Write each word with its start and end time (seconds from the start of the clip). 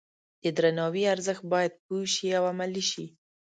د 0.43 0.45
درناوي 0.57 1.03
ارزښت 1.13 1.43
باید 1.53 1.73
پوه 1.85 2.01
شي 2.13 2.27
او 2.37 2.43
عملي 2.53 2.83
شي. 2.91 3.05